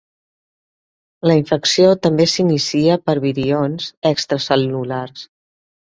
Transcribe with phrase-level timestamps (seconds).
[1.31, 5.29] La infecció també s'inicia per virions extracel·lulars.